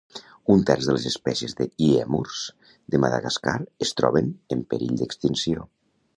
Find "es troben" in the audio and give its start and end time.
3.89-4.35